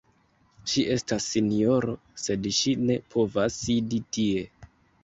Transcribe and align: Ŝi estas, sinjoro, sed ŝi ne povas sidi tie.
Ŝi 0.71 0.85
estas, 0.95 1.27
sinjoro, 1.35 1.95
sed 2.25 2.51
ŝi 2.61 2.75
ne 2.89 2.99
povas 3.13 3.61
sidi 3.67 4.07
tie. 4.19 4.53